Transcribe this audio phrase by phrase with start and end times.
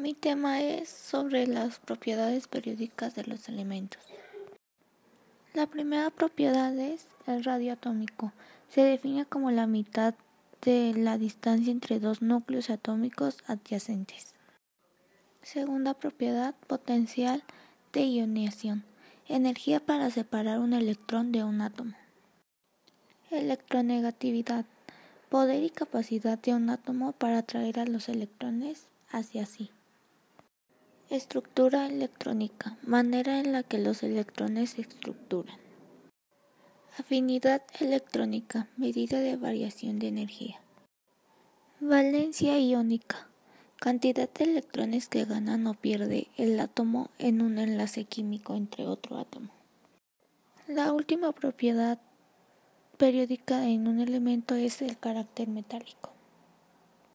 [0.00, 4.02] Mi tema es sobre las propiedades periódicas de los elementos.
[5.52, 8.32] La primera propiedad es el radio atómico.
[8.70, 10.14] Se define como la mitad
[10.62, 14.32] de la distancia entre dos núcleos atómicos adyacentes.
[15.42, 17.42] Segunda propiedad, potencial
[17.92, 18.84] de ionización.
[19.28, 21.92] Energía para separar un electrón de un átomo.
[23.30, 24.64] Electronegatividad.
[25.28, 29.70] Poder y capacidad de un átomo para atraer a los electrones hacia sí.
[31.10, 32.78] Estructura electrónica.
[32.82, 35.58] Manera en la que los electrones se estructuran.
[36.96, 38.68] Afinidad electrónica.
[38.76, 40.60] Medida de variación de energía.
[41.80, 43.26] Valencia iónica.
[43.80, 49.18] Cantidad de electrones que gana o pierde el átomo en un enlace químico entre otro
[49.18, 49.50] átomo.
[50.68, 51.98] La última propiedad
[52.98, 56.12] periódica en un elemento es el carácter metálico.